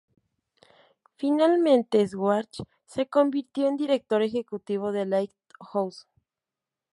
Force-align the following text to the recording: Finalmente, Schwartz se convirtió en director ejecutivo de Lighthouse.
Finalmente, 1.15 2.07
Schwartz 2.07 2.63
se 2.87 3.05
convirtió 3.05 3.67
en 3.67 3.77
director 3.77 4.23
ejecutivo 4.23 4.91
de 4.91 5.05
Lighthouse. 5.05 6.07